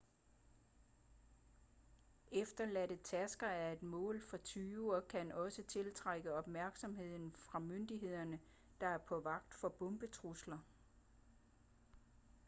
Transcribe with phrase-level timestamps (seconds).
[2.31, 8.37] efterladte tasker er et mål for tyve og kan også tiltrække opmærksomhed fra myndigheder
[8.81, 10.59] der er på vagt for bombetrusler